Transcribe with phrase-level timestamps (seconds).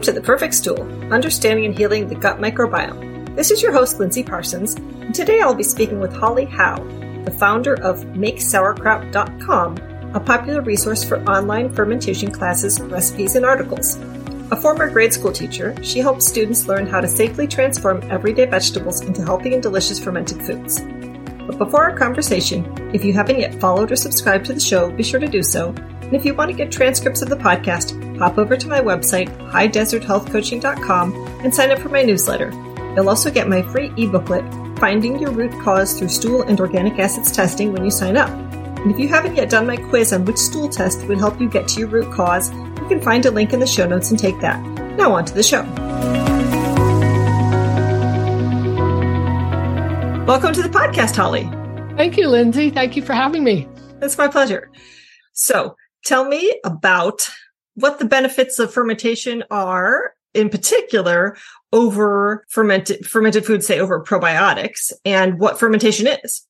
[0.00, 3.36] Welcome to The Perfect Stool Understanding and Healing the Gut Microbiome.
[3.36, 6.82] This is your host, Lindsey Parsons, and today I'll be speaking with Holly Howe,
[7.26, 9.76] the founder of MakeSauerkraut.com,
[10.14, 13.96] a popular resource for online fermentation classes, recipes, and articles.
[14.50, 19.02] A former grade school teacher, she helps students learn how to safely transform everyday vegetables
[19.02, 20.80] into healthy and delicious fermented foods.
[21.60, 22.64] Before our conversation,
[22.94, 25.74] if you haven't yet followed or subscribed to the show, be sure to do so.
[26.00, 29.28] And if you want to get transcripts of the podcast, hop over to my website,
[29.50, 32.50] highdeserthealthcoaching.com, and sign up for my newsletter.
[32.96, 34.42] You'll also get my free e-booklet,
[34.78, 38.30] Finding Your Root Cause Through Stool and Organic Acids Testing when you sign up.
[38.78, 41.50] And if you haven't yet done my quiz on which stool test would help you
[41.50, 44.18] get to your root cause, you can find a link in the show notes and
[44.18, 44.58] take that.
[44.96, 45.60] Now on to the show.
[50.30, 51.42] Welcome to the podcast, Holly.
[51.96, 52.70] Thank you, Lindsey.
[52.70, 53.66] Thank you for having me.
[54.00, 54.70] It's my pleasure.
[55.32, 57.28] So, tell me about
[57.74, 61.36] what the benefits of fermentation are in particular
[61.72, 66.46] over fermented fermented foods say over probiotics and what fermentation is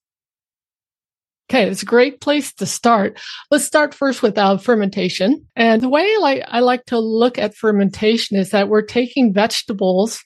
[1.49, 3.19] Okay, it's a great place to start.
[3.51, 5.49] Let's start first with uh, fermentation.
[5.57, 9.33] And the way I like, I like to look at fermentation is that we're taking
[9.33, 10.23] vegetables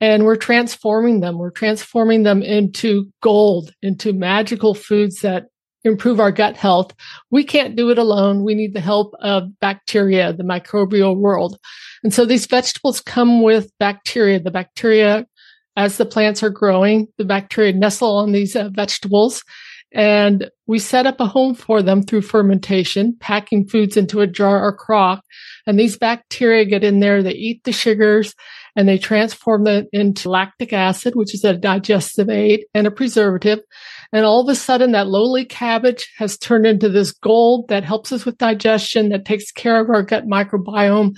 [0.00, 1.38] and we're transforming them.
[1.38, 5.44] We're transforming them into gold, into magical foods that
[5.84, 6.94] improve our gut health.
[7.30, 8.44] We can't do it alone.
[8.44, 11.58] We need the help of bacteria, the microbial world.
[12.02, 14.40] And so these vegetables come with bacteria.
[14.40, 15.26] The bacteria,
[15.76, 19.42] as the plants are growing, the bacteria nestle on these uh, vegetables.
[19.92, 24.62] And we set up a home for them through fermentation, packing foods into a jar
[24.62, 25.22] or crock.
[25.66, 28.34] And these bacteria get in there, they eat the sugars
[28.76, 33.60] and they transform it into lactic acid, which is a digestive aid and a preservative.
[34.12, 38.12] And all of a sudden that lowly cabbage has turned into this gold that helps
[38.12, 41.16] us with digestion, that takes care of our gut microbiome,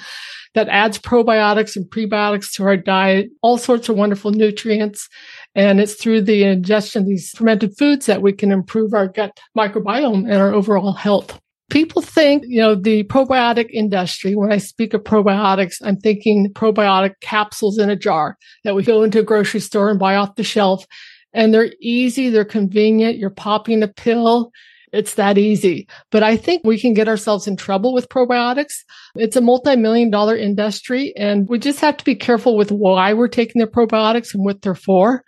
[0.54, 5.08] that adds probiotics and prebiotics to our diet, all sorts of wonderful nutrients.
[5.54, 9.38] And it's through the ingestion of these fermented foods that we can improve our gut
[9.56, 11.41] microbiome and our overall health.
[11.72, 17.14] People think, you know, the probiotic industry, when I speak of probiotics, I'm thinking probiotic
[17.22, 20.44] capsules in a jar that we go into a grocery store and buy off the
[20.44, 20.84] shelf
[21.32, 22.28] and they're easy.
[22.28, 23.16] They're convenient.
[23.16, 24.52] You're popping a pill.
[24.92, 25.88] It's that easy.
[26.10, 28.74] But I think we can get ourselves in trouble with probiotics.
[29.14, 33.28] It's a multi-million dollar industry and we just have to be careful with why we're
[33.28, 35.24] taking the probiotics and what they're for.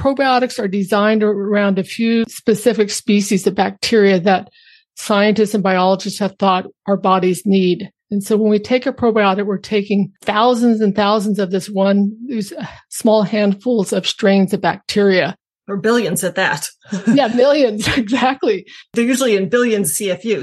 [0.00, 4.48] Probiotics are designed around a few specific species of bacteria that
[4.96, 7.90] scientists and biologists have thought our bodies need.
[8.10, 12.12] And so when we take a probiotic, we're taking thousands and thousands of this one,
[12.28, 15.36] these uh, small handfuls of strains of bacteria
[15.68, 16.68] or billions at that.
[17.06, 18.66] yeah, millions, exactly.
[18.92, 20.42] They're usually in billions CFU.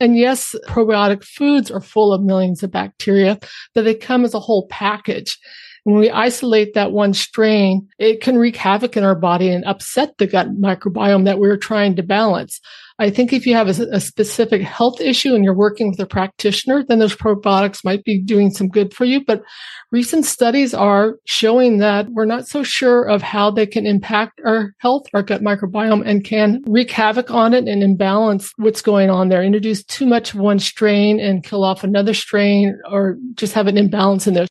[0.00, 3.38] And yes, probiotic foods are full of millions of bacteria,
[3.74, 5.38] but they come as a whole package.
[5.84, 10.16] When we isolate that one strain, it can wreak havoc in our body and upset
[10.16, 12.58] the gut microbiome that we're trying to balance.
[12.98, 16.06] I think if you have a, a, specific health issue and you're working with a
[16.06, 19.24] practitioner, then those probiotics might be doing some good for you.
[19.24, 19.42] But
[19.90, 24.74] recent studies are showing that we're not so sure of how they can impact our
[24.78, 29.28] health, our gut microbiome, and can wreak havoc on it and imbalance what's going on
[29.28, 29.42] there.
[29.42, 33.76] Introduce too much of one strain and kill off another strain or just have an
[33.76, 34.46] imbalance in there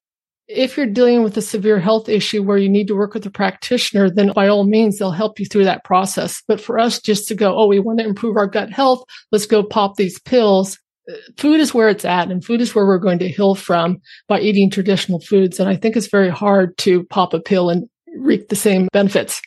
[0.55, 3.31] if you're dealing with a severe health issue where you need to work with a
[3.31, 6.41] practitioner, then by all means, they'll help you through that process.
[6.47, 9.03] But for us just to go, oh, we want to improve our gut health.
[9.31, 10.77] Let's go pop these pills.
[11.11, 13.97] Uh, food is where it's at and food is where we're going to heal from
[14.27, 15.59] by eating traditional foods.
[15.59, 19.41] And I think it's very hard to pop a pill and reap the same benefits.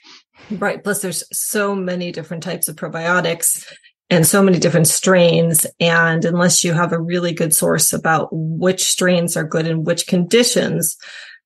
[0.51, 0.83] Right.
[0.83, 3.65] Plus there's so many different types of probiotics
[4.11, 5.67] and so many different strains.
[5.81, 10.07] And unless you have a really good source about which strains are good in which
[10.07, 10.97] conditions,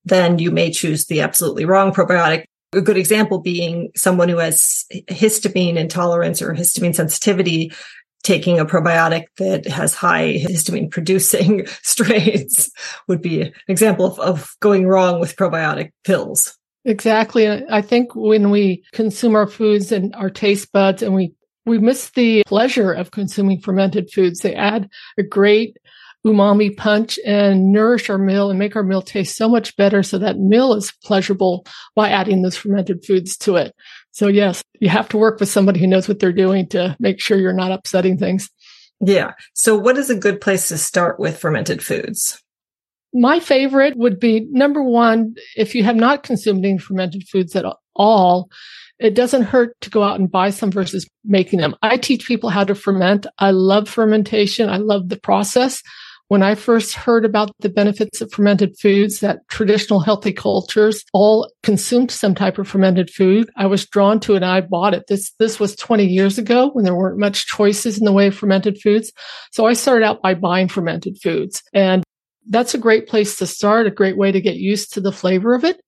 [0.04, 2.44] then you may choose the absolutely wrong probiotic.
[2.72, 7.72] A good example being someone who has histamine intolerance or histamine sensitivity
[8.22, 12.70] taking a probiotic that has high histamine producing strains
[13.08, 16.56] would be an example of, of going wrong with probiotic pills.
[16.84, 17.46] Exactly.
[17.48, 21.34] I think when we consume our foods and our taste buds and we
[21.66, 24.40] we miss the pleasure of consuming fermented foods.
[24.40, 25.76] They add a great
[26.26, 30.18] umami punch and nourish our meal and make our meal taste so much better so
[30.18, 33.74] that meal is pleasurable by adding those fermented foods to it.
[34.10, 37.20] So yes, you have to work with somebody who knows what they're doing to make
[37.20, 38.50] sure you're not upsetting things.
[39.00, 39.32] Yeah.
[39.54, 42.42] So what is a good place to start with fermented foods?
[43.14, 47.64] My favorite would be number one, if you have not consumed any fermented foods at
[47.96, 48.50] all,
[49.00, 51.74] it doesn't hurt to go out and buy some versus making them.
[51.82, 53.26] I teach people how to ferment.
[53.38, 54.68] I love fermentation.
[54.68, 55.82] I love the process.
[56.28, 61.50] When I first heard about the benefits of fermented foods, that traditional healthy cultures all
[61.64, 65.04] consumed some type of fermented food, I was drawn to it and I bought it.
[65.08, 68.36] This, this was 20 years ago when there weren't much choices in the way of
[68.36, 69.12] fermented foods.
[69.50, 72.04] So I started out by buying fermented foods and
[72.48, 75.54] that's a great place to start, a great way to get used to the flavor
[75.54, 75.80] of it.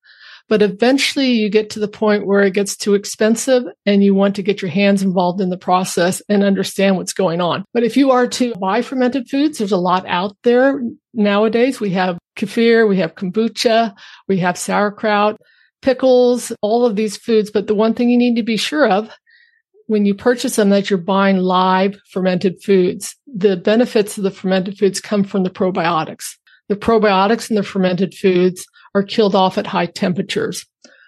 [0.49, 4.37] But eventually you get to the point where it gets too expensive and you want
[4.37, 7.65] to get your hands involved in the process and understand what's going on.
[7.73, 10.83] But if you are to buy fermented foods, there's a lot out there
[11.15, 11.81] nowadays.
[11.81, 13.95] We have kefir, we have kombucha,
[14.29, 15.41] we have sauerkraut,
[15.81, 17.51] pickles, all of these foods.
[17.51, 19.11] But the one thing you need to be sure of
[19.87, 23.17] when you purchase them that you're buying live fermented foods.
[23.27, 26.37] The benefits of the fermented foods come from the probiotics.
[26.69, 30.67] The probiotics in the fermented foods are killed off at high temperatures.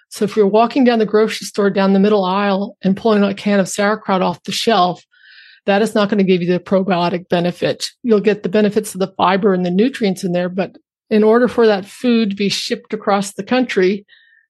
[0.09, 3.33] So if you're walking down the grocery store down the middle aisle and pulling a
[3.33, 5.03] can of sauerkraut off the shelf,
[5.65, 7.85] that is not going to give you the probiotic benefit.
[8.03, 10.77] You'll get the benefits of the fiber and the nutrients in there, but
[11.09, 14.05] in order for that food to be shipped across the country,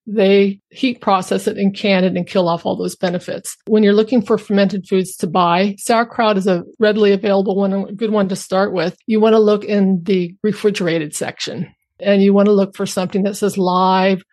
[0.07, 3.57] they heat process it and can it and kill off all those benefits.
[3.65, 7.91] When you're looking for fermented foods to buy, sauerkraut is a readily available one, a
[7.93, 8.95] good one to start with.
[9.07, 11.73] You want to look in the refrigerated section
[12.05, 14.23] and you want to look for something that says live,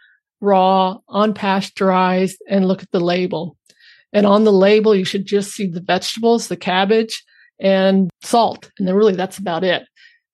[0.41, 3.57] raw, unpasteurized, and look at the label.
[4.13, 7.25] And on the label, you should just see the vegetables, the cabbage,
[7.59, 8.71] and salt.
[8.79, 9.85] And then really that's about it.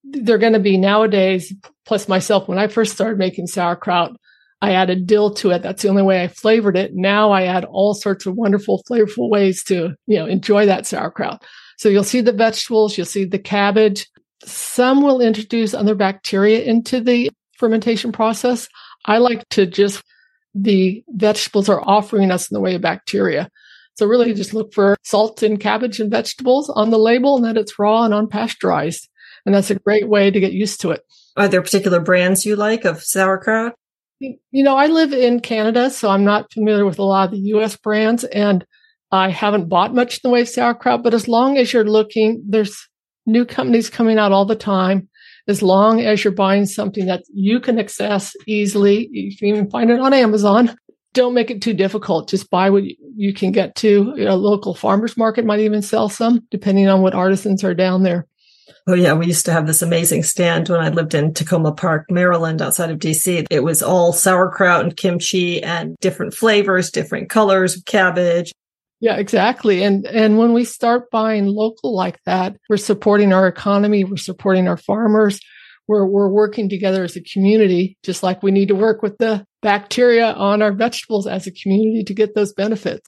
[0.03, 1.55] They're going to be nowadays,
[1.87, 4.17] plus myself, when I first started making sauerkraut,
[4.61, 5.63] I added dill to it.
[5.63, 6.93] That's the only way I flavored it.
[6.95, 11.45] Now I add all sorts of wonderful, flavorful ways to, you know, enjoy that sauerkraut.
[11.77, 14.09] So you'll see the vegetables, you'll see the cabbage,
[14.49, 18.69] some will introduce other bacteria into the fermentation process.
[19.05, 20.03] I like to just,
[20.55, 23.51] the vegetables are offering us in the way of bacteria.
[23.97, 27.57] So really just look for salt in cabbage and vegetables on the label and that
[27.57, 29.09] it's raw and unpasteurized.
[29.45, 31.03] And that's a great way to get used to it.
[31.37, 33.75] Are there particular brands you like of sauerkraut?
[34.21, 37.49] You know, I live in Canada, so I'm not familiar with a lot of the
[37.55, 38.65] US brands and
[39.11, 42.43] I haven't bought much in the way of sauerkraut, but as long as you're looking,
[42.47, 42.88] there's
[43.29, 45.09] new companies coming out all the time.
[45.47, 49.91] As long as you're buying something that you can access easily, you can even find
[49.91, 50.77] it on Amazon.
[51.15, 52.29] Don't make it too difficult.
[52.29, 52.83] Just buy what
[53.17, 54.15] you can get to.
[54.19, 58.27] A local farmers market might even sell some, depending on what artisans are down there.
[58.87, 62.07] Oh yeah, we used to have this amazing stand when I lived in Takoma Park,
[62.11, 63.47] Maryland, outside of DC.
[63.51, 68.53] It was all sauerkraut and kimchi and different flavors, different colors of cabbage.
[69.01, 69.83] Yeah, exactly.
[69.85, 74.67] And and when we start buying local like that, we're supporting our economy, we're supporting
[74.67, 75.41] our farmers,
[75.87, 79.45] we're we're working together as a community, just like we need to work with the
[79.63, 83.07] bacteria on our vegetables as a community to get those benefits.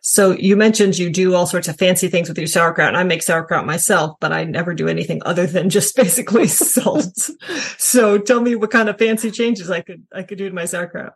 [0.00, 2.88] So you mentioned you do all sorts of fancy things with your sauerkraut.
[2.88, 7.30] And I make sauerkraut myself, but I never do anything other than just basically salt.
[7.78, 10.64] so tell me what kind of fancy changes I could I could do to my
[10.64, 11.12] sauerkraut.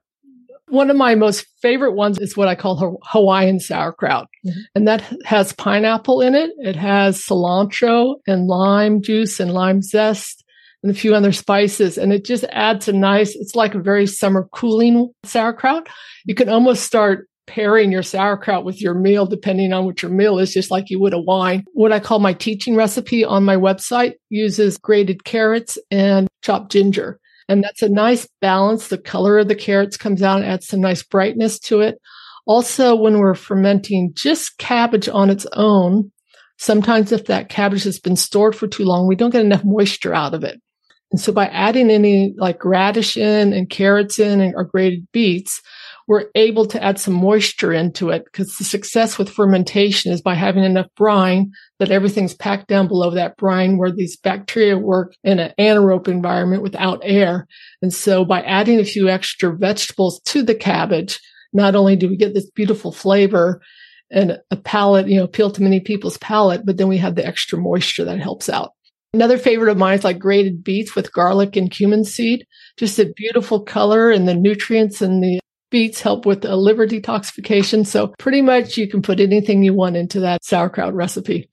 [0.70, 4.28] One of my most favorite ones is what I call Hawaiian sauerkraut.
[4.46, 4.60] Mm-hmm.
[4.74, 6.50] And that has pineapple in it.
[6.58, 10.44] It has cilantro and lime juice and lime zest
[10.82, 11.98] and a few other spices.
[11.98, 15.88] And it just adds a nice, it's like a very summer cooling sauerkraut.
[16.24, 20.38] You can almost start pairing your sauerkraut with your meal, depending on what your meal
[20.38, 21.64] is, just like you would a wine.
[21.72, 27.18] What I call my teaching recipe on my website uses grated carrots and chopped ginger.
[27.48, 28.88] And that's a nice balance.
[28.88, 31.98] The color of the carrots comes out, adds some nice brightness to it.
[32.46, 36.10] Also, when we're fermenting just cabbage on its own,
[36.58, 40.14] sometimes if that cabbage has been stored for too long, we don't get enough moisture
[40.14, 40.60] out of it.
[41.10, 45.62] And so by adding any like radish in and carrots in and, or grated beets,
[46.08, 50.34] we're able to add some moisture into it because the success with fermentation is by
[50.34, 55.38] having enough brine that everything's packed down below that brine where these bacteria work in
[55.38, 57.46] an anaerobic environment without air.
[57.82, 61.20] And so by adding a few extra vegetables to the cabbage,
[61.52, 63.60] not only do we get this beautiful flavor
[64.10, 67.26] and a palate, you know, appeal to many people's palate, but then we have the
[67.26, 68.72] extra moisture that helps out.
[69.12, 72.46] Another favorite of mine is like grated beets with garlic and cumin seed.
[72.78, 77.86] Just a beautiful color and the nutrients and the beets help with the liver detoxification.
[77.86, 81.48] So pretty much you can put anything you want into that sauerkraut recipe.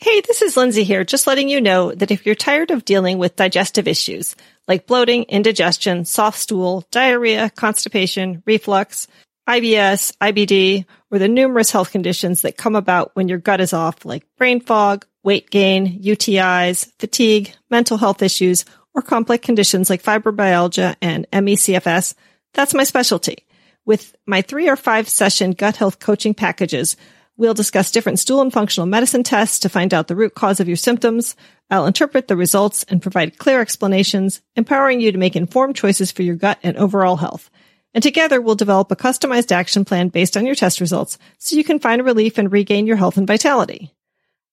[0.00, 3.16] Hey, this is Lindsey here, just letting you know that if you're tired of dealing
[3.18, 4.36] with digestive issues
[4.66, 9.06] like bloating, indigestion, soft stool, diarrhea, constipation, reflux,
[9.48, 14.04] IBS, IBD, or the numerous health conditions that come about when your gut is off,
[14.04, 18.64] like brain fog, weight gain, UTIs, fatigue, mental health issues,
[18.94, 22.14] or complex conditions like fibromyalgia and ME/CFS,
[22.54, 23.46] that's my specialty.
[23.84, 26.96] With my three or five session gut health coaching packages,
[27.36, 30.68] We'll discuss different stool and functional medicine tests to find out the root cause of
[30.68, 31.34] your symptoms.
[31.68, 36.22] I'll interpret the results and provide clear explanations, empowering you to make informed choices for
[36.22, 37.50] your gut and overall health.
[37.92, 41.64] And together we'll develop a customized action plan based on your test results so you
[41.64, 43.92] can find relief and regain your health and vitality.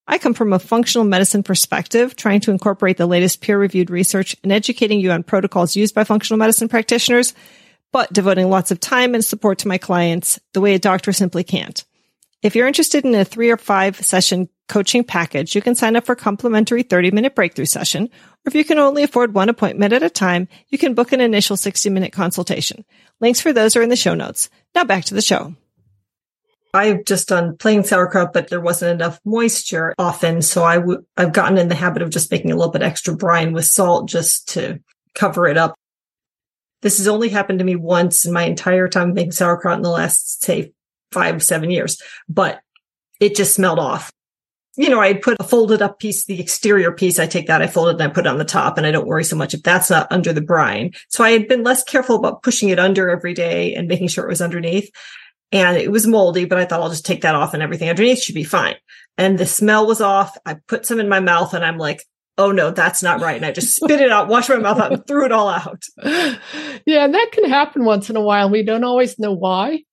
[0.07, 4.35] I come from a functional medicine perspective, trying to incorporate the latest peer reviewed research
[4.41, 7.35] and educating you on protocols used by functional medicine practitioners,
[7.91, 11.43] but devoting lots of time and support to my clients the way a doctor simply
[11.43, 11.83] can't.
[12.41, 16.05] If you're interested in a three or five session coaching package, you can sign up
[16.05, 18.05] for a complimentary 30 minute breakthrough session.
[18.05, 21.21] Or if you can only afford one appointment at a time, you can book an
[21.21, 22.83] initial 60 minute consultation.
[23.19, 24.49] Links for those are in the show notes.
[24.73, 25.53] Now back to the show.
[26.73, 30.41] I've just done plain sauerkraut, but there wasn't enough moisture often.
[30.41, 33.15] So i w- I've gotten in the habit of just making a little bit extra
[33.15, 34.79] brine with salt just to
[35.13, 35.75] cover it up.
[36.81, 39.89] This has only happened to me once in my entire time making sauerkraut in the
[39.89, 40.73] last, say,
[41.11, 42.61] five, seven years, but
[43.19, 44.11] it just smelled off.
[44.77, 47.61] You know, I had put a folded up piece, the exterior piece, I take that,
[47.61, 49.35] I fold it and I put it on the top and I don't worry so
[49.35, 50.93] much if that's not under the brine.
[51.09, 54.23] So I had been less careful about pushing it under every day and making sure
[54.23, 54.89] it was underneath.
[55.51, 58.21] And it was moldy, but I thought I'll just take that off and everything underneath
[58.21, 58.75] should be fine.
[59.17, 60.37] And the smell was off.
[60.45, 62.05] I put some in my mouth and I'm like,
[62.41, 63.35] oh no, that's not right.
[63.35, 65.83] And I just spit it out, washed my mouth out and threw it all out.
[66.03, 68.49] Yeah, and that can happen once in a while.
[68.49, 69.83] We don't always know why.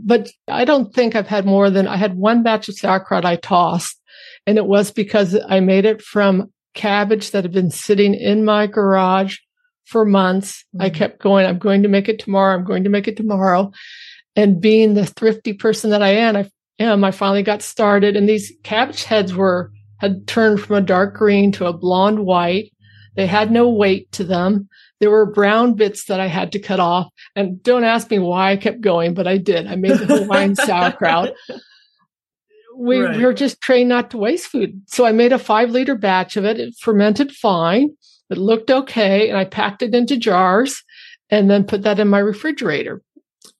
[0.00, 3.36] But I don't think I've had more than I had one batch of sauerkraut I
[3.36, 4.00] tossed,
[4.46, 8.68] and it was because I made it from cabbage that had been sitting in my
[8.68, 9.38] garage
[9.84, 10.64] for months.
[10.74, 10.82] Mm-hmm.
[10.82, 12.54] I kept going, I'm going to make it tomorrow.
[12.54, 13.72] I'm going to make it tomorrow.
[14.36, 16.48] And being the thrifty person that I am, I
[16.78, 21.14] am, I finally got started and these cabbage heads were, had turned from a dark
[21.14, 22.72] green to a blonde white.
[23.16, 24.68] They had no weight to them.
[25.00, 27.08] There were brown bits that I had to cut off.
[27.36, 29.66] And don't ask me why I kept going, but I did.
[29.66, 31.30] I made the Hawaiian sauerkraut.
[32.76, 33.16] We, right.
[33.16, 34.82] we were just trained not to waste food.
[34.86, 36.60] So I made a five liter batch of it.
[36.60, 37.90] It fermented fine.
[38.30, 39.28] It looked okay.
[39.28, 40.82] And I packed it into jars
[41.30, 43.02] and then put that in my refrigerator.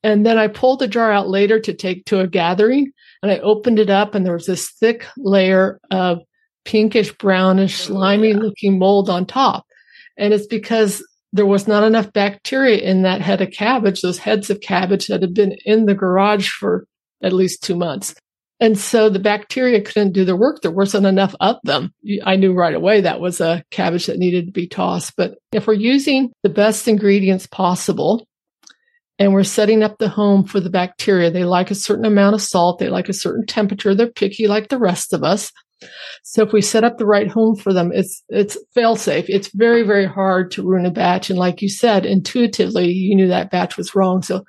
[0.03, 2.93] And then I pulled the jar out later to take to a gathering
[3.23, 6.21] and I opened it up and there was this thick layer of
[6.69, 9.65] pinkish brownish oh, slimy looking mold on top.
[10.19, 14.51] And it's because there was not enough bacteria in that head of cabbage, those heads
[14.51, 16.87] of cabbage that had been in the garage for
[17.23, 18.15] at least two months.
[18.61, 20.61] And so the bacteria couldn't do their work.
[20.61, 21.95] There wasn't enough of them.
[22.25, 25.15] I knew right away that was a cabbage that needed to be tossed.
[25.17, 28.27] But if we're using the best ingredients possible
[29.19, 32.43] and we're setting up the home for the bacteria, they like a certain amount of
[32.43, 32.79] salt.
[32.79, 33.95] They like a certain temperature.
[33.95, 35.51] They're picky like the rest of us.
[36.25, 39.27] So if we set up the right home for them, it's, it's fail safe.
[39.29, 41.31] It's very, very hard to ruin a batch.
[41.31, 44.23] And like you said, intuitively, you knew that batch was wrong.
[44.23, 44.45] So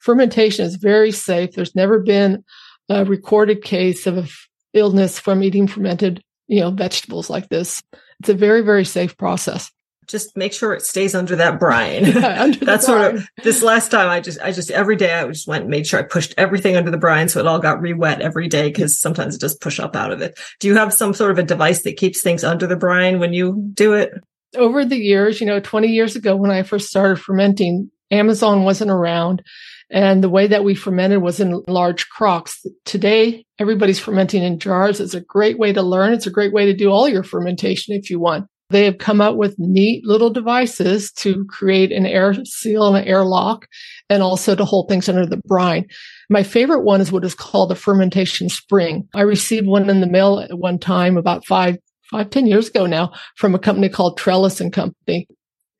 [0.00, 1.52] fermentation is very safe.
[1.52, 2.44] There's never been
[2.88, 4.32] a recorded case of
[4.74, 7.82] illness from eating fermented, you know, vegetables like this.
[8.20, 9.70] It's a very, very safe process
[10.06, 12.04] just make sure it stays under that brine.
[12.24, 15.48] Yeah, That's sort of this last time I just I just every day I just
[15.48, 18.20] went and made sure I pushed everything under the brine so it all got re-wet
[18.20, 20.38] every day because sometimes it does push up out of it.
[20.60, 23.32] Do you have some sort of a device that keeps things under the brine when
[23.32, 24.12] you do it?
[24.56, 28.90] Over the years, you know, 20 years ago when I first started fermenting, Amazon wasn't
[28.90, 29.42] around
[29.90, 32.64] and the way that we fermented was in large crocks.
[32.84, 35.00] Today, everybody's fermenting in jars.
[35.00, 36.12] It's a great way to learn.
[36.12, 38.48] It's a great way to do all your fermentation if you want.
[38.74, 43.04] They have come up with neat little devices to create an air seal and an
[43.04, 43.68] air lock
[44.10, 45.86] and also to hold things under the brine.
[46.28, 49.08] My favorite one is what is called a fermentation spring.
[49.14, 51.78] I received one in the mail at one time about five,
[52.10, 55.28] five, ten years ago now from a company called Trellis and Company.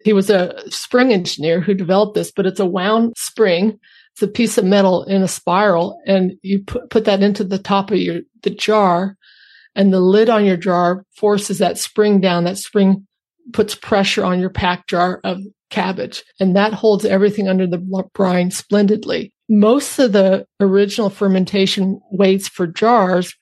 [0.04, 3.76] He was a spring engineer who developed this, but it's a wound spring.
[4.12, 7.58] It's a piece of metal in a spiral and you put, put that into the
[7.58, 9.16] top of your, the jar
[9.74, 12.44] and the lid on your jar forces that spring down.
[12.44, 13.06] That spring
[13.52, 15.40] puts pressure on your pack jar of
[15.70, 17.78] cabbage and that holds everything under the
[18.14, 19.32] brine splendidly.
[19.48, 23.34] Most of the original fermentation weights for jars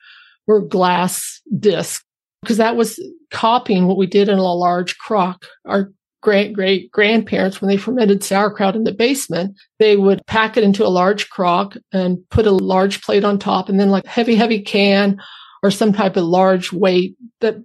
[0.47, 2.05] were glass discs
[2.41, 2.99] because that was
[3.31, 5.45] copying what we did in a large crock.
[5.65, 10.65] Our great great grandparents, when they fermented sauerkraut in the basement, they would pack it
[10.65, 14.35] into a large crock and put a large plate on top and then like heavy,
[14.35, 15.21] heavy can
[15.63, 17.57] or some type of large weight that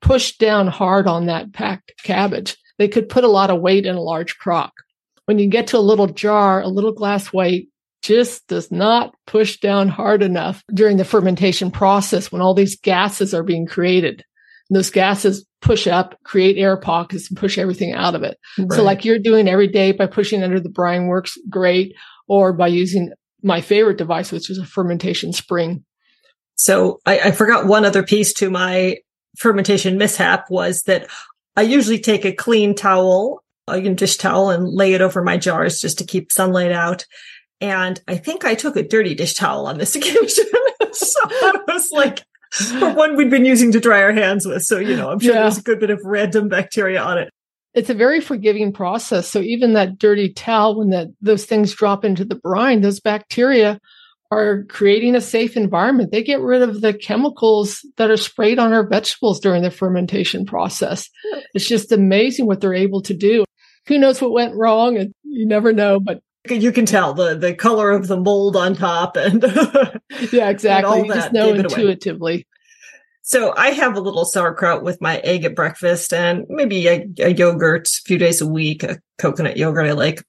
[0.00, 2.56] pushed down hard on that packed cabbage.
[2.78, 4.72] They could put a lot of weight in a large crock.
[5.26, 7.68] When you get to a little jar, a little glass weight
[8.02, 13.32] just does not push down hard enough during the fermentation process when all these gases
[13.32, 14.24] are being created.
[14.68, 18.36] And those gases push up, create air pockets and push everything out of it.
[18.58, 18.72] Right.
[18.72, 21.94] So like you're doing every day by pushing under the brine works great
[22.26, 25.84] or by using my favorite device, which is a fermentation spring
[26.56, 28.98] So I, I forgot one other piece to my
[29.36, 31.08] fermentation mishap was that
[31.56, 35.80] I usually take a clean towel, a dish towel, and lay it over my jars
[35.80, 37.06] just to keep sunlight out.
[37.60, 40.46] And I think I took a dirty dish towel on this occasion.
[40.92, 42.22] so I was like,
[42.80, 44.62] or one we'd been using to dry our hands with.
[44.62, 45.42] So, you know, I'm sure yeah.
[45.42, 47.30] there's a good bit of random bacteria on it.
[47.74, 49.28] It's a very forgiving process.
[49.28, 53.80] So even that dirty towel, when that those things drop into the brine, those bacteria
[54.32, 56.10] are creating a safe environment.
[56.10, 60.46] They get rid of the chemicals that are sprayed on our vegetables during the fermentation
[60.46, 61.08] process.
[61.54, 63.44] It's just amazing what they're able to do.
[63.88, 64.96] Who knows what went wrong?
[64.96, 68.74] And you never know, but you can tell the the color of the mold on
[68.74, 69.42] top and
[70.32, 72.48] yeah exactly and you just know intuitively
[73.22, 77.28] so i have a little sauerkraut with my egg at breakfast and maybe a, a
[77.28, 80.24] yogurt a few days a week a coconut yogurt i like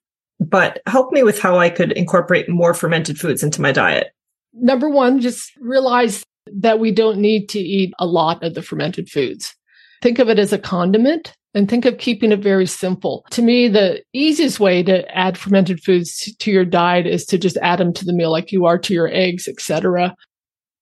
[0.50, 4.12] but help me with how i could incorporate more fermented foods into my diet
[4.54, 9.10] number one just realize that we don't need to eat a lot of the fermented
[9.10, 9.56] foods
[10.02, 13.26] think of it as a condiment and think of keeping it very simple.
[13.32, 17.58] To me, the easiest way to add fermented foods to your diet is to just
[17.58, 20.16] add them to the meal like you are to your eggs, etc.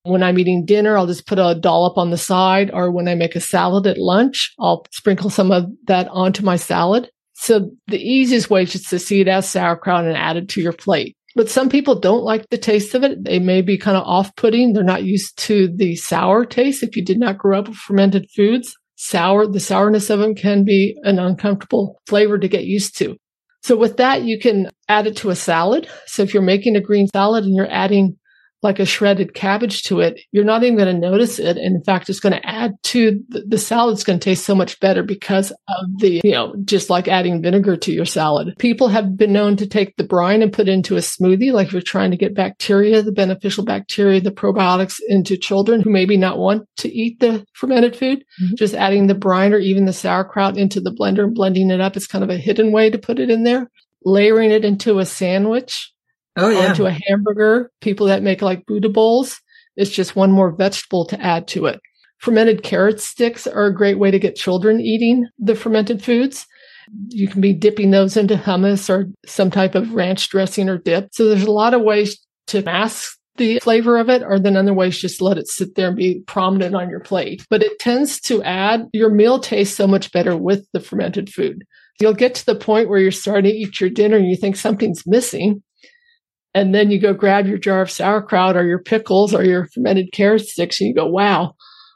[0.04, 3.14] When I'm eating dinner, I'll just put a dollop on the side, or when I
[3.14, 7.10] make a salad at lunch, I'll sprinkle some of that onto my salad.
[7.42, 10.60] So the easiest way is just to see it as sauerkraut and add it to
[10.60, 11.16] your plate.
[11.34, 13.24] But some people don't like the taste of it.
[13.24, 14.72] They may be kind of off putting.
[14.72, 18.28] They're not used to the sour taste if you did not grow up with fermented
[18.36, 19.48] foods sour.
[19.48, 23.16] The sourness of them can be an uncomfortable flavor to get used to.
[23.64, 25.88] So with that, you can add it to a salad.
[26.06, 28.16] So if you're making a green salad and you're adding
[28.62, 31.56] like a shredded cabbage to it, you're not even going to notice it.
[31.56, 34.54] And in fact, it's going to add to the, the salad's going to taste so
[34.54, 38.54] much better because of the, you know, just like adding vinegar to your salad.
[38.58, 41.68] People have been known to take the brine and put it into a smoothie, like
[41.68, 46.16] if you're trying to get bacteria, the beneficial bacteria, the probiotics into children who maybe
[46.16, 48.24] not want to eat the fermented food.
[48.42, 48.54] Mm-hmm.
[48.56, 51.96] Just adding the brine or even the sauerkraut into the blender and blending it up
[51.96, 53.68] is kind of a hidden way to put it in there.
[54.04, 55.91] Layering it into a sandwich
[56.36, 56.68] oh, yeah.
[56.68, 57.70] onto a hamburger.
[57.80, 59.40] People that make like Buddha bowls,
[59.76, 61.80] it's just one more vegetable to add to it.
[62.18, 66.46] Fermented carrot sticks are a great way to get children eating the fermented foods.
[67.08, 71.08] You can be dipping those into hummus or some type of ranch dressing or dip.
[71.12, 72.18] So there's a lot of ways
[72.48, 75.88] to mask the flavor of it, or then other ways just let it sit there
[75.88, 77.46] and be prominent on your plate.
[77.48, 81.64] But it tends to add your meal tastes so much better with the fermented food.
[82.00, 84.56] You'll get to the point where you're starting to eat your dinner and you think
[84.56, 85.62] something's missing.
[86.54, 90.12] And then you go grab your jar of sauerkraut or your pickles or your fermented
[90.12, 91.54] carrot sticks and you go, wow,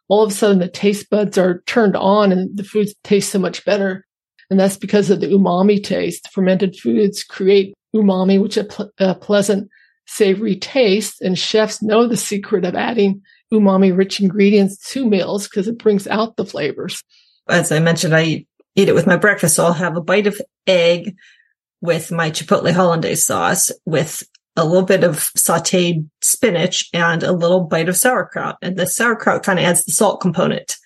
[0.09, 3.39] all of a sudden the taste buds are turned on and the food tastes so
[3.39, 4.05] much better.
[4.49, 6.31] And that's because of the umami taste.
[6.31, 8.67] Fermented foods create umami, which is
[8.99, 9.69] a, pleasant,
[10.07, 11.21] savory taste.
[11.21, 16.07] And chefs know the secret of adding umami rich ingredients to meals because it brings
[16.07, 17.03] out the flavors.
[17.49, 19.57] As I mentioned, I eat it with my breakfast.
[19.57, 21.17] So I'll have a bite of egg
[21.81, 24.23] with my chipotle hollandaise sauce with
[24.57, 28.57] a little bit of sauteed spinach and a little bite of sauerkraut.
[28.63, 30.77] And the sauerkraut kind of adds the salt component.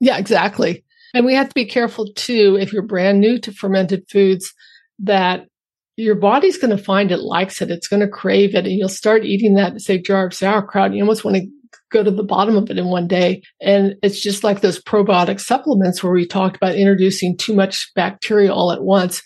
[0.00, 0.84] Yeah, exactly.
[1.14, 4.52] And we have to be careful too, if you're brand new to fermented foods,
[5.00, 5.46] that
[5.96, 7.70] your body's going to find it likes it.
[7.70, 8.66] It's going to crave it.
[8.66, 10.92] And you'll start eating that, say, jar of sauerkraut.
[10.92, 11.48] You almost want to
[11.90, 13.42] go to the bottom of it in one day.
[13.60, 18.52] And it's just like those probiotic supplements where we talked about introducing too much bacteria
[18.52, 19.22] all at once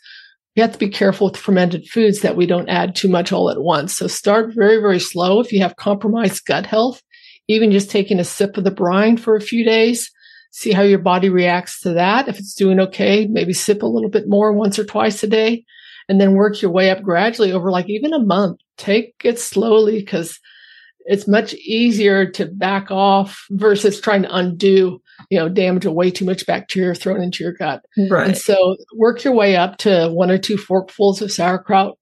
[0.54, 3.50] you have to be careful with fermented foods that we don't add too much all
[3.50, 3.96] at once.
[3.96, 5.40] So start very, very slow.
[5.40, 7.02] If you have compromised gut health,
[7.48, 10.10] even just taking a sip of the brine for a few days,
[10.50, 12.28] see how your body reacts to that.
[12.28, 15.64] If it's doing okay, maybe sip a little bit more once or twice a day
[16.08, 18.60] and then work your way up gradually over like even a month.
[18.76, 20.38] Take it slowly because
[21.04, 26.24] it's much easier to back off versus trying to undo, you know, damage way too
[26.24, 27.84] much bacteria thrown into your gut.
[28.10, 28.28] Right.
[28.28, 31.98] And so work your way up to one or two forkfuls of sauerkraut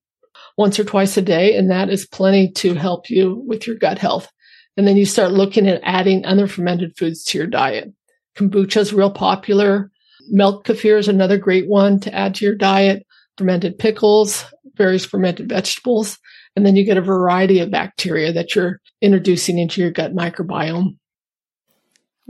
[0.57, 1.57] once or twice a day.
[1.57, 4.31] And that is plenty to help you with your gut health.
[4.77, 7.93] And then you start looking at adding other fermented foods to your diet.
[8.37, 9.91] Kombucha is real popular.
[10.29, 13.05] Milk kefir is another great one to add to your diet.
[13.37, 14.45] Fermented pickles,
[14.77, 16.19] various fermented vegetables.
[16.57, 20.97] And then you get a variety of bacteria that you're introducing into your gut microbiome.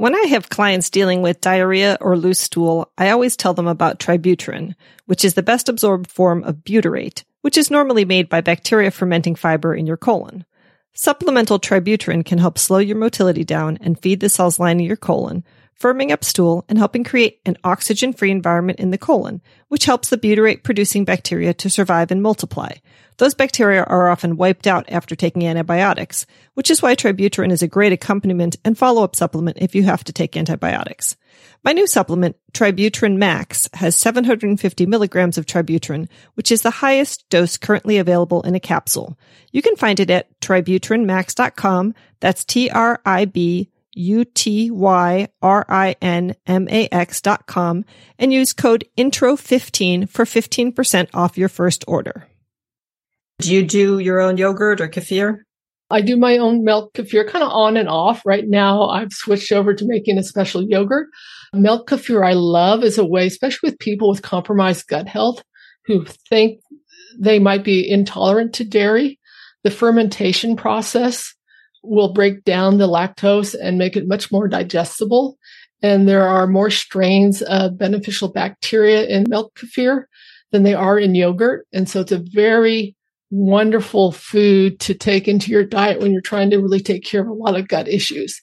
[0.01, 4.01] When I have clients dealing with diarrhea or loose stool, I always tell them about
[4.01, 8.91] Tributyrin, which is the best absorbed form of butyrate, which is normally made by bacteria
[8.91, 10.47] fermenting fiber in your colon.
[10.95, 15.45] Supplemental Tributyrin can help slow your motility down and feed the cells lining your colon,
[15.79, 20.09] firming up stool and helping create an oxygen free environment in the colon, which helps
[20.09, 22.73] the butyrate producing bacteria to survive and multiply.
[23.21, 27.69] Those bacteria are often wiped out after taking antibiotics, which is why Tributyrin is a
[27.69, 31.19] great accompaniment and follow-up supplement if you have to take antibiotics.
[31.63, 37.59] My new supplement, Tributyrin Max, has 750 milligrams of Tributyrin, which is the highest dose
[37.59, 39.19] currently available in a capsule.
[39.53, 41.95] You can find it at tributyrinmax.com.
[42.21, 45.31] That's T-R-I-B U-T-Y-R-I-N-M-A-X
[47.21, 47.85] dot com
[48.19, 52.30] and use code INTRO15 for 15% off your first order.
[53.41, 55.39] Do you do your own yogurt or kefir?
[55.89, 58.21] I do my own milk kefir kind of on and off.
[58.27, 61.09] Right now, I've switched over to making a special yogurt.
[61.55, 65.43] Milk kefir I love is a way, especially with people with compromised gut health
[65.87, 66.61] who think
[67.19, 69.19] they might be intolerant to dairy.
[69.65, 71.35] The fermentation process
[71.83, 75.39] will break down the lactose and make it much more digestible.
[75.83, 80.03] And there are more strains of beneficial bacteria in milk kefir
[80.53, 81.67] than they are in yogurt.
[81.73, 82.95] And so it's a very
[83.31, 87.29] wonderful food to take into your diet when you're trying to really take care of
[87.29, 88.41] a lot of gut issues.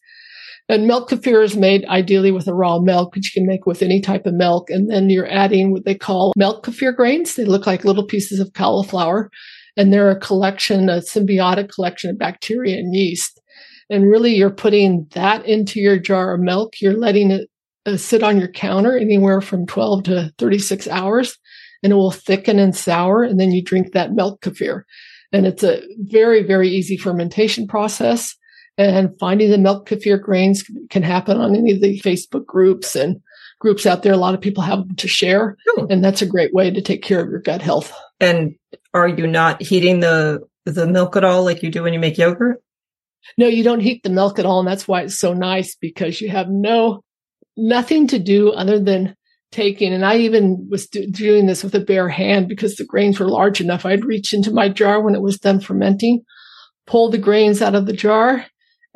[0.70, 3.82] And milk kefir is made ideally with a raw milk, which you can make with
[3.82, 4.70] any type of milk.
[4.70, 7.36] And then you're adding what they call milk kefir grains.
[7.36, 9.30] They look like little pieces of cauliflower
[9.78, 13.40] and they're a collection, a symbiotic collection of bacteria and yeast.
[13.90, 16.82] And really you're putting that into your jar of milk.
[16.82, 17.50] You're letting it
[17.86, 21.38] uh, sit on your counter anywhere from 12 to 36 hours
[21.84, 23.24] and it will thicken and sour.
[23.24, 24.84] And then you drink that milk kefir.
[25.32, 28.36] And it's a very, very easy fermentation process.
[28.78, 33.20] And finding the milk kefir grains can happen on any of the Facebook groups and
[33.60, 34.14] groups out there.
[34.14, 35.58] A lot of people have them to share.
[35.70, 35.88] Oh.
[35.90, 37.92] And that's a great way to take care of your gut health.
[38.20, 38.56] And
[38.94, 42.18] are you not heating the the milk at all like you do when you make
[42.18, 42.62] yogurt?
[43.38, 44.60] No, you don't heat the milk at all.
[44.60, 47.04] And that's why it's so nice because you have no,
[47.56, 49.16] nothing to do other than
[49.52, 49.94] taking.
[49.94, 53.30] And I even was do, doing this with a bare hand because the grains were
[53.30, 53.86] large enough.
[53.86, 56.24] I'd reach into my jar when it was done fermenting,
[56.86, 58.46] pull the grains out of the jar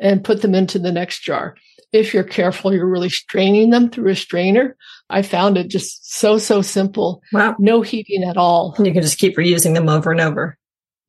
[0.00, 1.56] and put them into the next jar.
[1.92, 4.76] If you're careful, you're really straining them through a strainer.
[5.10, 7.20] I found it just so, so simple.
[7.32, 7.54] Wow.
[7.58, 8.74] No heating at all.
[8.78, 10.58] You can just keep reusing them over and over.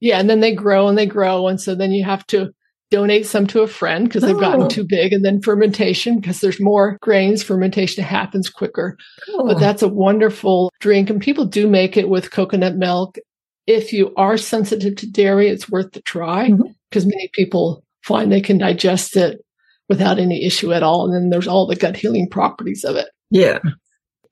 [0.01, 0.19] Yeah.
[0.19, 1.47] And then they grow and they grow.
[1.47, 2.53] And so then you have to
[2.93, 4.39] donate some to a friend because they've oh.
[4.39, 8.95] gotten too big and then fermentation because there's more grains fermentation happens quicker
[9.29, 9.47] oh.
[9.47, 13.17] but that's a wonderful drink and people do make it with coconut milk
[13.65, 16.51] if you are sensitive to dairy it's worth the try
[16.89, 17.10] because mm-hmm.
[17.10, 19.43] many people find they can digest it
[19.89, 23.08] without any issue at all and then there's all the gut healing properties of it
[23.32, 23.58] yeah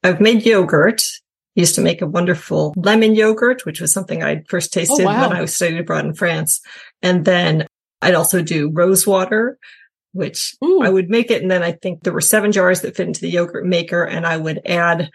[0.04, 1.02] i've made yogurt
[1.56, 5.08] used to make a wonderful lemon yogurt, which was something I first oh, tasted oh,
[5.08, 5.28] wow.
[5.28, 6.62] when I was studying abroad in France.
[7.02, 7.68] And then
[8.02, 9.58] I'd also do rose water,
[10.14, 10.82] which Ooh.
[10.82, 11.42] I would make it.
[11.42, 14.26] And then I think there were seven jars that fit into the yogurt maker and
[14.26, 15.10] I would add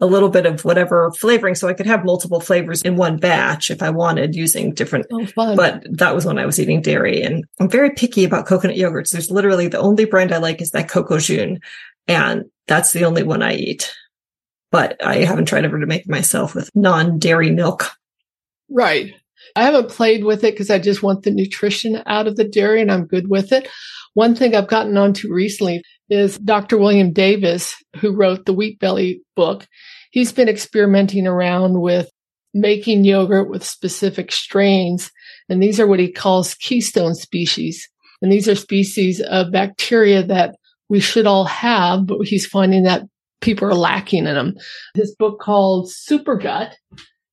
[0.00, 1.54] a little bit of whatever flavoring.
[1.54, 5.26] So I could have multiple flavors in one batch if I wanted using different, oh,
[5.36, 9.10] but that was when I was eating dairy and I'm very picky about coconut yogurts.
[9.10, 11.60] There's literally the only brand I like is that Cocojune.
[12.08, 13.94] And that's the only one I eat,
[14.72, 17.90] but I haven't tried ever to make myself with non dairy milk.
[18.70, 19.12] Right.
[19.56, 22.80] I haven't played with it because I just want the nutrition out of the dairy
[22.80, 23.68] and I'm good with it.
[24.14, 26.78] One thing I've gotten onto recently is Dr.
[26.78, 29.66] William Davis, who wrote the Wheat Belly book.
[30.10, 32.10] He's been experimenting around with
[32.52, 35.10] making yogurt with specific strains.
[35.48, 37.88] And these are what he calls keystone species.
[38.20, 40.56] And these are species of bacteria that
[40.88, 43.02] we should all have, but he's finding that
[43.40, 44.54] people are lacking in them.
[44.94, 46.74] His book called Super Gut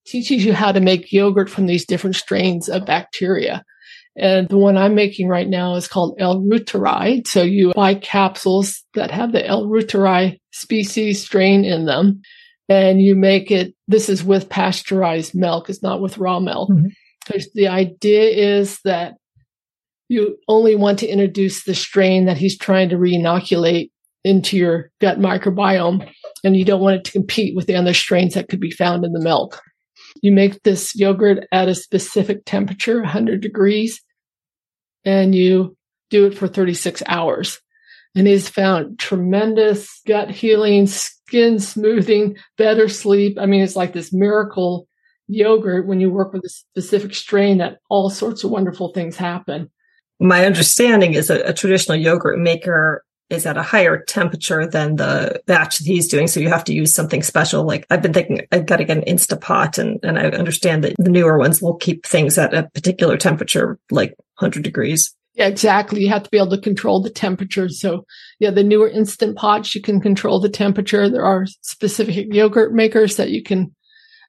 [0.08, 3.64] teaches you how to make yogurt from these different strains of bacteria.
[4.16, 6.42] And the one I'm making right now is called L.
[6.42, 7.26] reuteri.
[7.28, 9.68] So you buy capsules that have the L.
[9.68, 12.22] reuteri species strain in them
[12.68, 13.76] and you make it.
[13.88, 15.70] This is with pasteurized milk.
[15.70, 16.70] It's not with raw milk.
[16.72, 17.38] Mm-hmm.
[17.54, 18.24] The idea
[18.58, 19.16] is that
[20.10, 23.92] you only want to introduce the strain that he's trying to re-inoculate
[24.24, 26.10] into your gut microbiome
[26.44, 29.06] and you don't want it to compete with the other strains that could be found
[29.06, 29.62] in the milk.
[30.22, 34.02] You make this yogurt at a specific temperature, 100 degrees,
[35.06, 35.76] and you
[36.10, 37.60] do it for 36 hours.
[38.16, 43.38] And he's found tremendous gut healing, skin smoothing, better sleep.
[43.40, 44.88] I mean, it's like this miracle
[45.28, 49.70] yogurt when you work with a specific strain that all sorts of wonderful things happen.
[50.20, 55.42] My understanding is a, a traditional yogurt maker is at a higher temperature than the
[55.48, 56.28] batch that he's doing.
[56.28, 57.66] So you have to use something special.
[57.66, 60.96] Like I've been thinking I've got to get an Instapot and, and I understand that
[60.98, 65.14] the newer ones will keep things at a particular temperature, like 100 degrees.
[65.34, 66.02] Yeah, exactly.
[66.02, 67.70] You have to be able to control the temperature.
[67.70, 68.06] So
[68.40, 71.10] yeah, the newer instant pots, you can control the temperature.
[71.10, 73.76] There are specific yogurt makers that you can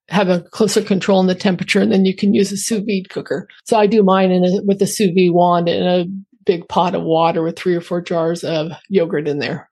[0.08, 3.10] have a closer control on the temperature and then you can use a sous vide
[3.10, 3.46] cooker.
[3.64, 6.04] So I do mine in a, with a sous vide wand in a
[6.48, 9.70] big pot of water with three or four jars of yogurt in there.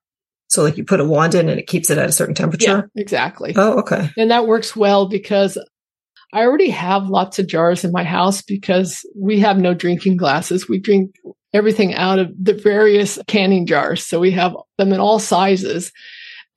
[0.48, 2.90] So like you put a wand in and it keeps it at a certain temperature?
[2.94, 3.54] Yeah, exactly.
[3.56, 4.10] Oh, okay.
[4.18, 5.56] And that works well because
[6.34, 10.68] I already have lots of jars in my house because we have no drinking glasses.
[10.68, 11.16] We drink
[11.54, 14.04] everything out of the various canning jars.
[14.06, 15.90] So we have them in all sizes.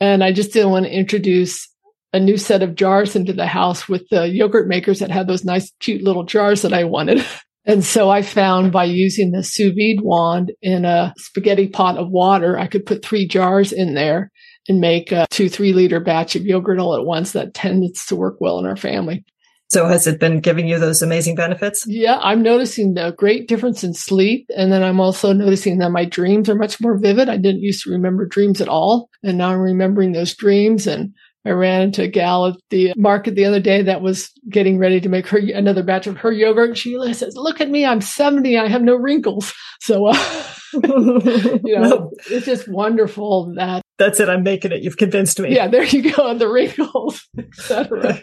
[0.02, 1.66] And I just didn't want to introduce
[2.12, 5.46] a new set of jars into the house with the yogurt makers that had those
[5.46, 7.26] nice, cute little jars that I wanted.
[7.70, 12.10] And so I found by using the sous vide wand in a spaghetti pot of
[12.10, 14.32] water, I could put three jars in there
[14.68, 17.34] and make a two, three liter batch of yogurt all at once.
[17.34, 19.24] That tends to work well in our family.
[19.68, 21.86] So has it been giving you those amazing benefits?
[21.86, 24.50] Yeah, I'm noticing the great difference in sleep.
[24.58, 27.30] And then I'm also noticing that my dreams are much more vivid.
[27.30, 29.12] I didn't used to remember dreams at all.
[29.22, 31.14] And now I'm remembering those dreams and
[31.46, 35.00] I ran into a gal at the market the other day that was getting ready
[35.00, 36.70] to make her another batch of her yogurt.
[36.70, 41.80] And she says, "Look at me, I'm 70, I have no wrinkles." So, uh, you
[41.80, 44.30] know, it's just wonderful that that's it.
[44.30, 44.84] I'm making it.
[44.84, 45.56] You've convinced me.
[45.56, 46.34] Yeah, there you go.
[46.34, 48.22] The wrinkles, etc.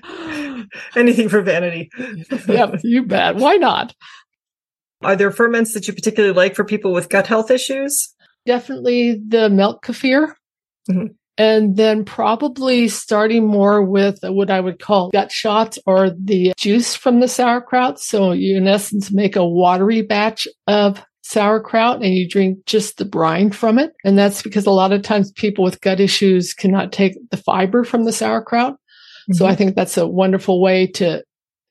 [0.95, 1.91] Anything for vanity.
[2.49, 3.37] yeah, you bet.
[3.37, 3.95] Why not?
[5.03, 8.15] Are there ferments that you particularly like for people with gut health issues?
[8.47, 10.35] Definitely the milk kefir.
[10.91, 11.07] Mm-hmm.
[11.39, 16.95] And then probably starting more with what I would call gut shots or the juice
[16.95, 18.01] from the sauerkraut.
[18.01, 23.05] So you in essence make a watery batch of sauerkraut and you drink just the
[23.05, 23.93] brine from it.
[24.05, 27.85] And that's because a lot of times people with gut issues cannot take the fiber
[27.85, 28.75] from the sauerkraut.
[28.75, 29.35] Mm-hmm.
[29.35, 31.23] So I think that's a wonderful way to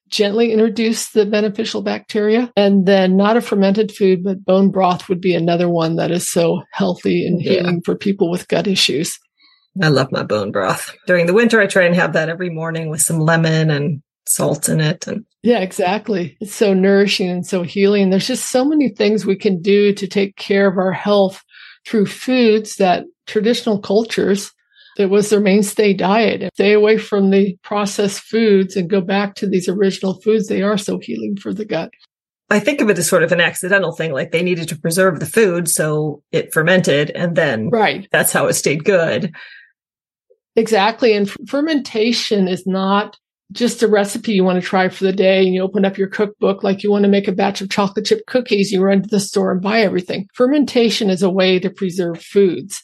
[0.10, 2.52] gently introduce the beneficial bacteria.
[2.56, 6.30] And then not a fermented food, but bone broth would be another one that is
[6.30, 7.82] so healthy and healing yeah.
[7.86, 9.18] for people with gut issues.
[9.82, 10.96] I love my bone broth.
[11.06, 14.70] During the winter, I try and have that every morning with some lemon and salt
[14.70, 15.08] in it.
[15.08, 16.38] And yeah, exactly.
[16.40, 18.10] It's so nourishing and so healing.
[18.10, 21.44] There's just so many things we can do to take care of our health
[21.86, 24.52] through foods that traditional cultures
[24.98, 26.50] that was their mainstay diet.
[26.54, 30.48] Stay away from the processed foods and go back to these original foods.
[30.48, 31.92] They are so healing for the gut.
[32.50, 35.20] I think of it as sort of an accidental thing, like they needed to preserve
[35.20, 38.08] the food, so it fermented, and then right.
[38.12, 39.34] that's how it stayed good.
[40.56, 41.14] Exactly.
[41.14, 43.18] And fermentation is not
[43.52, 46.08] just a recipe you want to try for the day and you open up your
[46.08, 49.08] cookbook like you want to make a batch of chocolate chip cookies, you run to
[49.08, 50.28] the store and buy everything.
[50.34, 52.84] Fermentation is a way to preserve foods.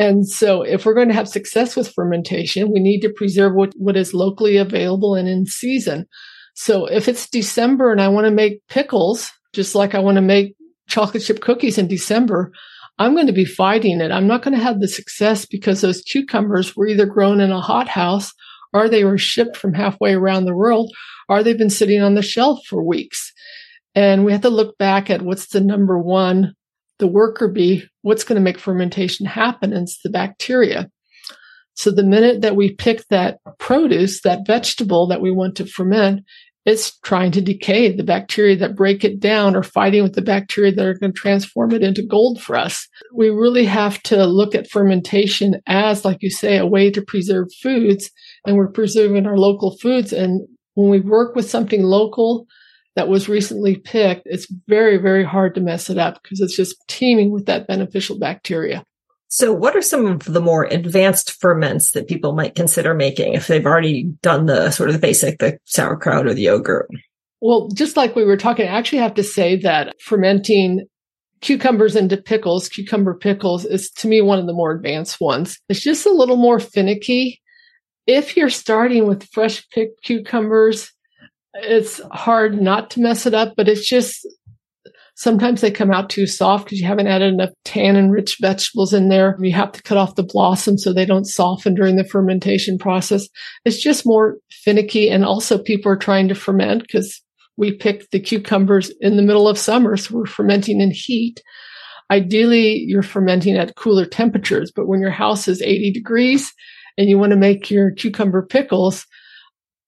[0.00, 3.72] And so if we're going to have success with fermentation, we need to preserve what,
[3.76, 6.06] what is locally available and in season.
[6.54, 10.22] So if it's December and I want to make pickles, just like I want to
[10.22, 10.54] make
[10.88, 12.52] chocolate chip cookies in December,
[12.98, 14.10] I'm going to be fighting it.
[14.10, 17.60] I'm not going to have the success because those cucumbers were either grown in a
[17.60, 18.32] hothouse
[18.72, 20.92] or they were shipped from halfway around the world
[21.28, 23.32] or they've been sitting on the shelf for weeks.
[23.94, 26.54] And we have to look back at what's the number one,
[26.98, 29.72] the worker bee, what's going to make fermentation happen?
[29.72, 30.90] And it's the bacteria.
[31.74, 36.24] So the minute that we pick that produce, that vegetable that we want to ferment,
[36.64, 37.94] it's trying to decay.
[37.94, 41.18] The bacteria that break it down are fighting with the bacteria that are going to
[41.18, 42.86] transform it into gold for us.
[43.14, 47.48] We really have to look at fermentation as, like you say, a way to preserve
[47.62, 48.10] foods
[48.44, 50.12] and we're preserving our local foods.
[50.12, 52.46] And when we work with something local
[52.96, 56.76] that was recently picked, it's very, very hard to mess it up because it's just
[56.88, 58.84] teeming with that beneficial bacteria.
[59.30, 63.46] So, what are some of the more advanced ferments that people might consider making if
[63.46, 66.88] they've already done the sort of the basic, the sauerkraut or the yogurt?
[67.40, 70.86] Well, just like we were talking, I actually have to say that fermenting
[71.40, 75.58] cucumbers into pickles, cucumber pickles is to me one of the more advanced ones.
[75.68, 77.40] It's just a little more finicky.
[78.06, 80.90] If you're starting with fresh picked cucumbers,
[81.54, 84.26] it's hard not to mess it up, but it's just
[85.18, 89.08] Sometimes they come out too soft because you haven't added enough tannin rich vegetables in
[89.08, 89.36] there.
[89.40, 93.26] You have to cut off the blossom so they don't soften during the fermentation process.
[93.64, 95.10] It's just more finicky.
[95.10, 97.20] And also people are trying to ferment because
[97.56, 99.96] we picked the cucumbers in the middle of summer.
[99.96, 101.42] So we're fermenting in heat.
[102.12, 106.54] Ideally, you're fermenting at cooler temperatures, but when your house is 80 degrees
[106.96, 109.04] and you want to make your cucumber pickles,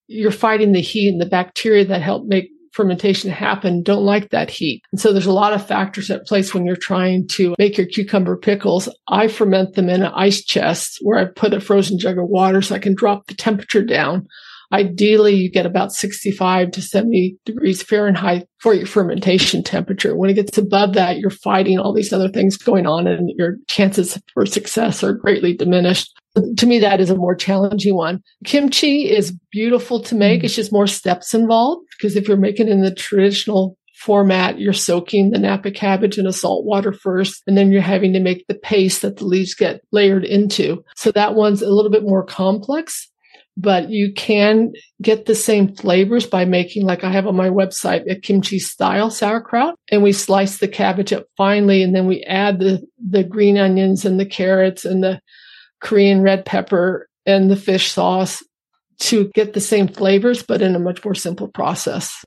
[0.09, 4.51] you're fighting the heat and the bacteria that help make fermentation happen don't like that
[4.51, 4.83] heat.
[4.93, 7.87] And so there's a lot of factors at place when you're trying to make your
[7.87, 8.89] cucumber pickles.
[9.09, 12.63] I ferment them in an ice chest where I put a frozen jug of water
[12.63, 14.29] so I can drop the temperature down.
[14.73, 20.17] Ideally, you get about 65 to 70 degrees Fahrenheit for your fermentation temperature.
[20.17, 23.57] When it gets above that, you're fighting all these other things going on and your
[23.69, 26.13] chances for success are greatly diminished.
[26.59, 28.23] To me, that is a more challenging one.
[28.45, 30.43] Kimchi is beautiful to make.
[30.43, 30.45] Mm.
[30.45, 35.31] It's just more steps involved because if you're making in the traditional format, you're soaking
[35.31, 38.55] the Napa cabbage in a salt water first, and then you're having to make the
[38.55, 40.83] paste that the leaves get layered into.
[40.97, 43.11] So that one's a little bit more complex,
[43.57, 48.11] but you can get the same flavors by making, like I have on my website,
[48.11, 49.75] a kimchi style sauerkraut.
[49.91, 54.05] And we slice the cabbage up finely, and then we add the, the green onions
[54.05, 55.21] and the carrots and the
[55.81, 58.43] Korean red pepper and the fish sauce
[59.01, 62.25] to get the same flavors, but in a much more simple process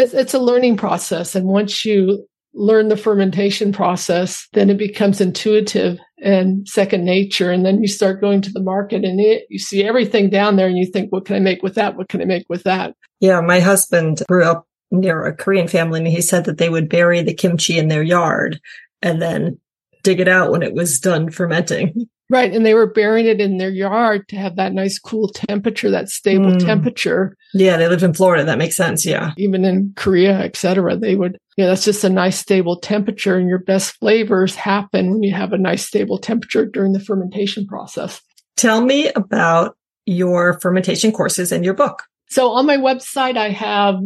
[0.00, 1.34] it's, it's a learning process.
[1.34, 7.50] And once you learn the fermentation process, then it becomes intuitive and second nature.
[7.50, 10.66] And then you start going to the market and it, you see everything down there
[10.66, 11.96] and you think, what can I make with that?
[11.96, 12.94] What can I make with that?
[13.20, 13.40] Yeah.
[13.40, 17.22] My husband grew up near a Korean family and he said that they would bury
[17.22, 18.60] the kimchi in their yard
[19.02, 19.58] and then
[20.02, 22.08] dig it out when it was done fermenting.
[22.30, 22.54] Right.
[22.54, 26.08] And they were burying it in their yard to have that nice cool temperature, that
[26.08, 26.64] stable mm.
[26.64, 27.36] temperature.
[27.52, 27.76] Yeah.
[27.76, 28.44] They lived in Florida.
[28.44, 29.04] That makes sense.
[29.04, 29.32] Yeah.
[29.36, 30.96] Even in Korea, etc.
[30.96, 35.22] They would, yeah, that's just a nice stable temperature and your best flavors happen when
[35.24, 38.22] you have a nice stable temperature during the fermentation process.
[38.56, 42.04] Tell me about your fermentation courses and your book.
[42.30, 43.96] So on my website, I have,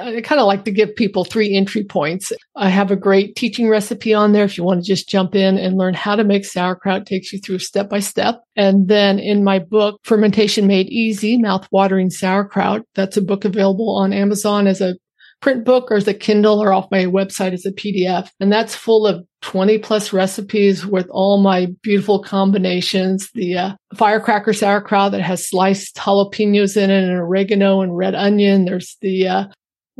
[0.00, 2.32] I kind of like to give people three entry points.
[2.56, 4.44] I have a great teaching recipe on there.
[4.44, 7.30] If you want to just jump in and learn how to make sauerkraut, it takes
[7.30, 8.40] you through step by step.
[8.56, 14.14] And then in my book, Fermentation Made Easy, Mouth-Watering Sauerkraut, that's a book available on
[14.14, 14.96] Amazon as a
[15.42, 18.30] print book or as a Kindle or off my website as a PDF.
[18.40, 23.30] And that's full of 20 plus recipes with all my beautiful combinations.
[23.34, 28.64] The uh, firecracker sauerkraut that has sliced jalapenos in it and oregano and red onion.
[28.64, 29.44] There's the uh,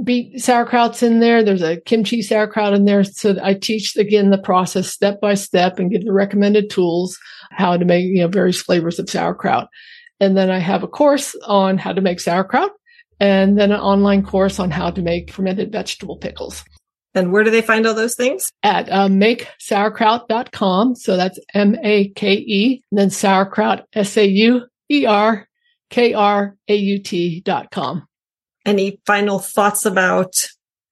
[0.02, 1.44] beet sauerkrauts in there.
[1.44, 3.04] There's a kimchi sauerkraut in there.
[3.04, 7.18] So I teach again the process step by step and give the recommended tools
[7.50, 9.68] how to make, you know, various flavors of sauerkraut.
[10.20, 12.70] And then I have a course on how to make sauerkraut
[13.20, 16.64] and then an online course on how to make fermented vegetable pickles.
[17.14, 18.50] And where do they find all those things?
[18.62, 20.96] At uh, makesauerkraut.com.
[20.96, 24.60] So that's M-A-K-E, and then sauerkraut, S-A-U-E-R-K-R-A-U-T
[27.42, 28.06] dot com.
[28.66, 30.34] Any final thoughts about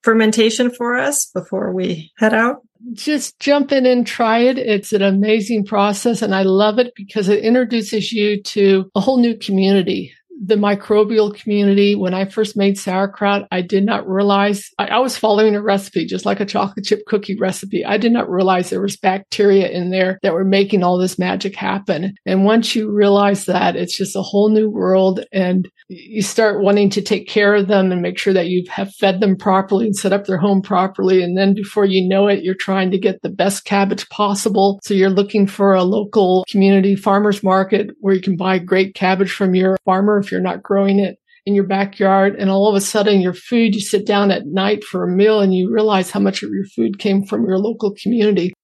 [0.02, 2.58] fermentation for us before we head out?
[2.92, 4.58] Just jump in and try it.
[4.58, 9.18] It's an amazing process and I love it because it introduces you to a whole
[9.18, 10.12] new community
[10.44, 11.94] the microbial community.
[11.94, 16.04] When I first made sauerkraut, I did not realize I, I, was following a recipe,
[16.04, 17.84] just like a chocolate chip cookie recipe.
[17.84, 21.54] I did not realize there was bacteria in there that were making all this magic
[21.54, 22.14] happen.
[22.26, 26.88] And once you realize that, it's just a whole new world and you start wanting
[26.90, 29.96] to take care of them and make sure that you have fed them properly and
[29.96, 31.22] set up their home properly.
[31.22, 34.80] And then before you know it, you're trying to get the best cabbage possible.
[34.82, 39.32] So you're looking for a local community farmers market where you can buy great cabbage
[39.32, 42.36] from your farmer if you're not growing it in your backyard.
[42.36, 45.40] And all of a sudden your food, you sit down at night for a meal
[45.40, 48.54] and you realize how much of your food came from your local community.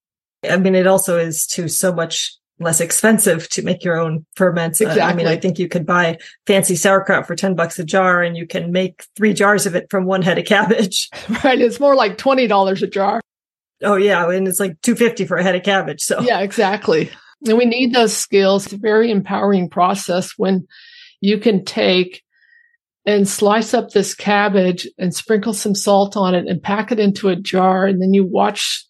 [0.49, 4.81] I mean, it also is too so much less expensive to make your own ferments.
[4.81, 5.03] Exactly.
[5.03, 8.23] Uh, I mean, I think you could buy fancy sauerkraut for 10 bucks a jar
[8.23, 11.09] and you can make three jars of it from one head of cabbage.
[11.44, 11.61] Right.
[11.61, 13.21] It's more like $20 a jar.
[13.83, 14.29] Oh yeah.
[14.31, 16.01] And it's like 250 for a head of cabbage.
[16.01, 17.11] So yeah, exactly.
[17.47, 18.64] And we need those skills.
[18.64, 20.66] It's a very empowering process when
[21.21, 22.23] you can take
[23.07, 27.29] and slice up this cabbage and sprinkle some salt on it and pack it into
[27.29, 27.87] a jar.
[27.87, 28.85] And then you watch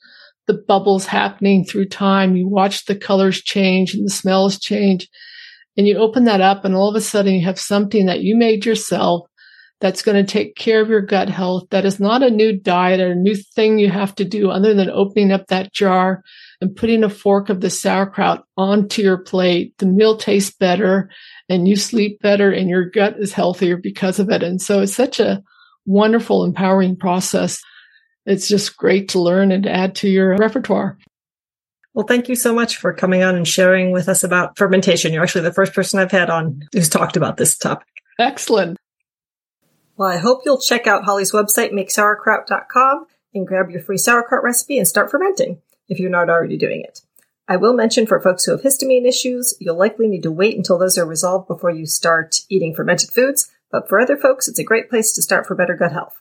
[0.49, 2.35] the bubbles happening through time.
[2.35, 5.09] You watch the colors change and the smells change.
[5.77, 8.37] And you open that up and all of a sudden you have something that you
[8.37, 9.29] made yourself
[9.81, 11.69] that's going to take care of your gut health.
[11.71, 14.75] That is not a new diet or a new thing you have to do other
[14.75, 16.25] than opening up that jar
[16.61, 19.79] and putting a fork of the sauerkraut onto your plate.
[19.79, 21.11] The meal tastes better
[21.49, 24.43] and you sleep better and your gut is healthier because of it.
[24.43, 25.43] And so it's such a
[25.87, 27.61] wonderful, empowering process.
[28.29, 30.99] It's just great to learn and add to your repertoire.
[31.95, 35.15] Well, thank you so much for coming on and sharing with us about fermentation.
[35.15, 37.89] You're actually the first person I've had on who's talked about this topic.
[38.19, 38.77] Excellent.
[39.97, 44.77] Well, I hope you'll check out Holly's website, makesauerkraut.com, and grab your free sauerkraut recipe
[44.77, 47.01] and start fermenting if you're not already doing it.
[47.49, 50.79] I will mention for folks who have histamine issues, you'll likely need to wait until
[50.79, 54.65] those are resolved before you start eating fermented foods, but for other folks, it's a
[54.65, 56.21] great place to start for better gut health.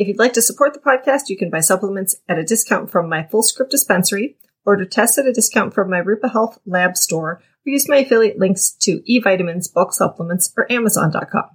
[0.00, 3.06] If you'd like to support the podcast, you can buy supplements at a discount from
[3.10, 7.42] my Fullscript dispensary, order tests at a discount from my Rupa Health lab store, or
[7.70, 11.50] use my affiliate links to eVitamins, bulk supplements, or Amazon.com.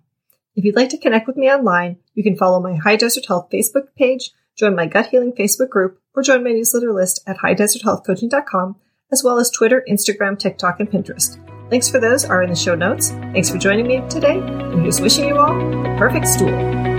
[0.56, 3.50] If you'd like to connect with me online, you can follow my High Desert Health
[3.52, 8.76] Facebook page, join my gut healing Facebook group, or join my newsletter list at highdeserthealthcoaching.com,
[9.12, 11.40] as well as Twitter, Instagram, TikTok, and Pinterest.
[11.72, 13.10] Links for those are in the show notes.
[13.10, 16.95] Thanks for joining me today, and here's wishing you all the perfect stool.